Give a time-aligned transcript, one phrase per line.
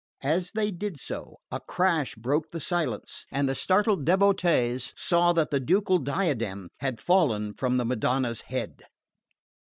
[0.23, 5.51] As they did so a crash broke the silence, and the startled devotees saw that
[5.51, 8.81] the ducal diadem had fallen from the Madonna's head.